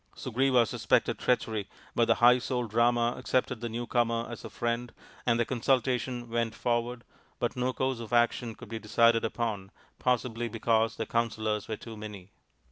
[0.15, 4.91] Sugriva suspected treachery, but the high souled Rama accepted the new comer as a friend
[5.27, 7.03] and the consulta tion went forward,
[7.37, 9.69] but no course of action could be decided upon,
[9.99, 12.31] possibly because the counsellors were too many.